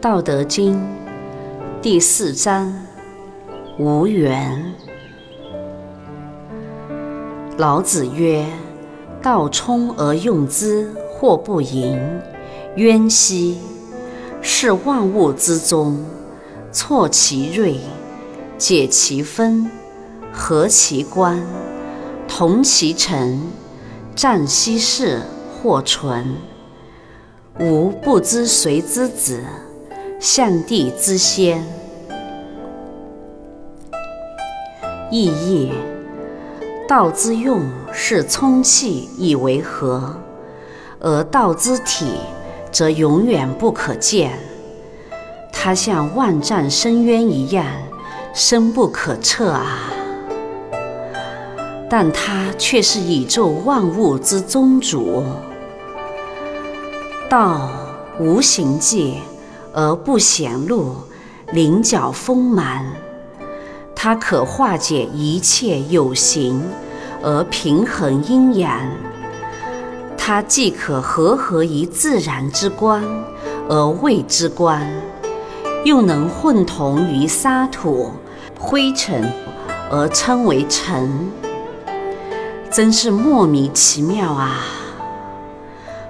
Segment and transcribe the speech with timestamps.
[0.00, 0.80] 道德经
[1.82, 2.72] 第四章：
[3.78, 4.72] 无缘。
[7.56, 8.46] 老子曰
[9.20, 11.98] ：“道冲而用之，或不盈，
[12.76, 13.58] 渊兮。
[14.42, 16.04] 是万物之宗，
[16.70, 17.80] 挫其锐，
[18.56, 19.68] 解其分，
[20.32, 21.42] 和其观，
[22.28, 23.40] 同其尘，
[24.14, 25.20] 战兮事，
[25.62, 26.36] 或存。
[27.58, 29.40] 吾不知谁之子。”
[30.28, 31.64] 象帝之先，
[35.08, 35.72] 意义：
[36.88, 37.62] 道之用
[37.92, 40.16] 是充气以为和，
[40.98, 42.14] 而道之体
[42.72, 44.32] 则永远不可见。
[45.52, 47.64] 它像万丈深渊一样
[48.34, 49.92] 深不可测啊！
[51.88, 55.22] 但它却是宇宙万物之宗主。
[57.30, 57.70] 道
[58.18, 59.20] 无形界。
[59.76, 60.96] 而不显露，
[61.52, 62.82] 棱角丰满。
[63.94, 66.62] 它可化解一切有形，
[67.22, 68.80] 而平衡阴阳。
[70.16, 73.04] 它既可和合于自然之光，
[73.68, 74.80] 而谓之光，
[75.84, 78.12] 又能混同于沙土、
[78.58, 79.30] 灰尘，
[79.90, 81.30] 而称为尘。
[82.70, 84.60] 真是莫名其妙啊！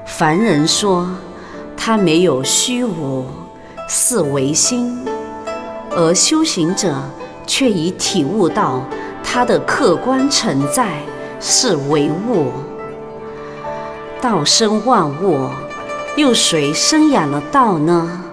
[0.06, 1.09] 凡人说
[1.77, 3.25] 它没有虚无。
[3.89, 5.05] 是唯心，
[5.91, 6.95] 而修行者
[7.47, 8.83] 却已体悟到
[9.23, 10.98] 它的客观存在
[11.39, 12.51] 是唯物。
[14.20, 15.48] 道生万物，
[16.17, 18.25] 又谁生养了道呢？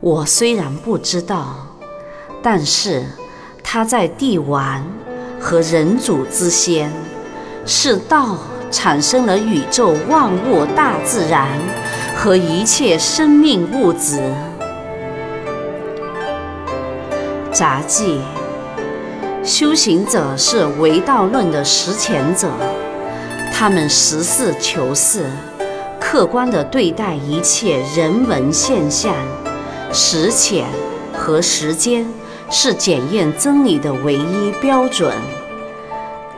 [0.00, 1.54] 我虽然不知道，
[2.42, 3.04] 但是
[3.62, 4.82] 他在帝王
[5.38, 6.90] 和人主之先，
[7.66, 8.38] 是道
[8.70, 11.48] 产生了宇宙万物大自然。
[12.16, 14.22] 和一切生命物质。
[17.50, 18.20] 杂记：
[19.42, 22.48] 修行者是唯道论的实践者，
[23.52, 25.26] 他们实事求是，
[26.00, 29.14] 客观地对待一切人文现象。
[29.92, 30.64] 实浅
[31.12, 32.06] 和时间
[32.50, 35.12] 是检验真理的唯一标准。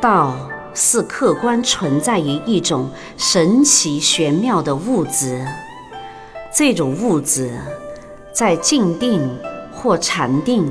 [0.01, 0.37] 道
[0.75, 5.47] 是客观存在于一种神奇玄妙的物质。
[6.53, 7.59] 这种物质
[8.33, 9.39] 在静定
[9.73, 10.71] 或禅定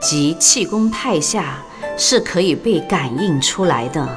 [0.00, 1.58] 及气功态下
[1.96, 4.08] 是可以被感应出来的。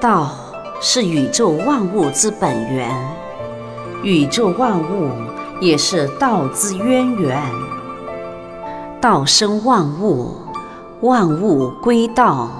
[0.00, 0.34] 道
[0.80, 2.90] 是宇宙万物之本源，
[4.02, 5.10] 宇宙万物
[5.60, 7.42] 也是道之渊源。
[9.00, 10.34] 道生万物，
[11.00, 12.50] 万物归道。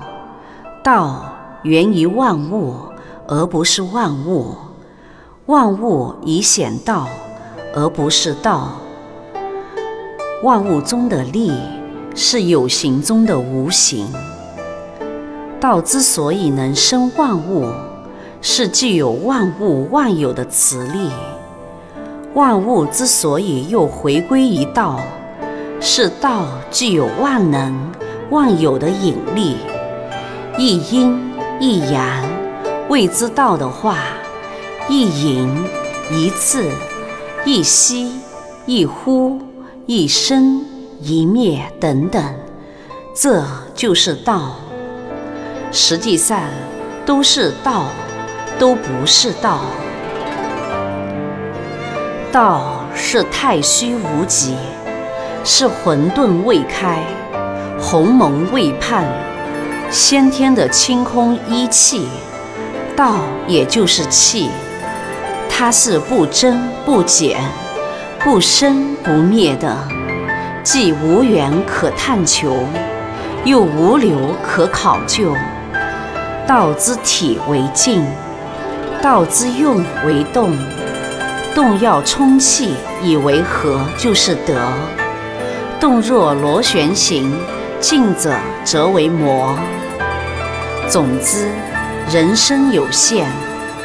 [0.82, 1.30] 道
[1.62, 2.74] 源于万物，
[3.28, 4.54] 而不是万物。
[5.44, 7.06] 万物以显道，
[7.74, 8.80] 而不是道。
[10.42, 11.52] 万物中的力
[12.14, 14.06] 是有形中的无形。
[15.60, 17.68] 道之所以能生万物，
[18.40, 21.10] 是具有万物万有的磁力。
[22.32, 24.98] 万物之所以又回归于道，
[25.78, 27.92] 是道具有万能
[28.30, 29.56] 万有的引力。
[30.62, 31.18] 一阴
[31.58, 32.04] 一阳，
[32.90, 33.96] 谓之道的话。
[34.90, 35.48] 一隐
[36.10, 36.68] 一次，
[37.46, 38.20] 一息
[38.66, 39.40] 一呼，
[39.86, 40.62] 一生
[41.00, 42.22] 一灭等等，
[43.14, 43.42] 这
[43.74, 44.56] 就是道。
[45.72, 46.42] 实际上
[47.06, 47.86] 都是道，
[48.58, 49.60] 都不是道。
[52.30, 54.56] 道是太虚无极，
[55.42, 57.02] 是混沌未开，
[57.80, 59.06] 鸿蒙未判，
[59.90, 62.08] 先天的清空一气，
[62.96, 63.16] 道
[63.48, 64.48] 也就是气。
[65.48, 67.40] 它是不增不减、
[68.20, 69.76] 不生不灭的，
[70.62, 72.56] 既无缘可探求，
[73.44, 75.34] 又无流可考究。
[76.46, 78.06] 道之体为静，
[79.02, 80.56] 道之用为动。
[81.52, 84.54] 动要充气以为和，就是得。
[85.80, 87.36] 动若螺旋形，
[87.80, 88.32] 静者
[88.64, 89.56] 则为魔。
[90.88, 91.48] 总之，
[92.10, 93.30] 人生有限，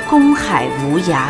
[0.09, 1.27] 公海无涯。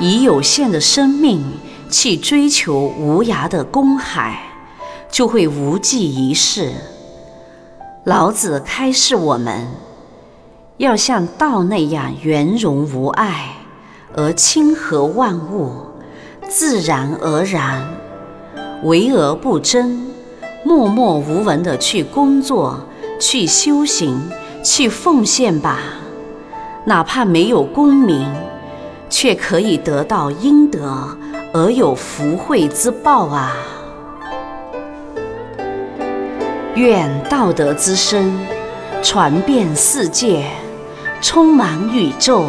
[0.00, 1.42] 以有限的生命
[1.90, 4.40] 去追求无涯的公海，
[5.10, 6.72] 就会无济于事。
[8.04, 9.66] 老子开示我们，
[10.76, 13.56] 要像道那样圆融无碍，
[14.14, 15.72] 而亲和万物，
[16.48, 17.88] 自然而然，
[18.84, 20.07] 为而不争，
[20.64, 22.80] 默默无闻地去工作、
[23.18, 24.20] 去修行、
[24.62, 25.78] 去奉献吧，
[26.84, 28.26] 哪怕没有功名。
[29.10, 31.08] 却可以得到应得
[31.54, 33.56] 而有福慧之报啊！
[36.74, 38.38] 愿道德之声
[39.02, 40.44] 传遍世界，
[41.22, 42.44] 充满宇宙，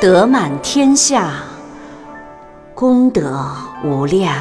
[0.00, 1.30] 德满天下，
[2.74, 3.46] 功德
[3.84, 4.34] 无量。